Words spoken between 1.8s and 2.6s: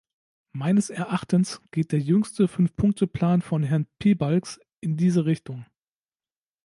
der jüngste